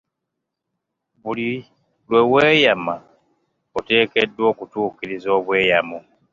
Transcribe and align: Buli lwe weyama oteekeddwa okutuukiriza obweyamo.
Buli 1.21 1.49
lwe 2.07 2.21
weyama 2.31 2.95
oteekeddwa 3.77 4.45
okutuukiriza 4.51 5.29
obweyamo. 5.39 5.99